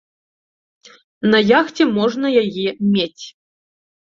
На 1.35 1.41
яхце 1.59 1.83
можна 1.99 2.27
яе 2.45 2.67
мець. 2.95 3.23